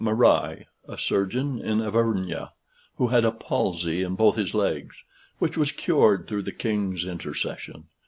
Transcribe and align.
Marais, 0.03 0.65
a 0.89 0.97
surgeon 0.97 1.59
in 1.59 1.79
Auvergne, 1.79 2.47
who 2.95 3.09
had 3.09 3.23
a 3.23 3.29
palsy 3.31 4.01
in 4.01 4.15
both 4.15 4.35
his 4.35 4.55
legs, 4.55 4.95
which 5.37 5.55
was 5.55 5.71
cured 5.71 6.25
through 6.27 6.41
the 6.41 6.51
king's 6.51 7.05
intercession. 7.05 7.83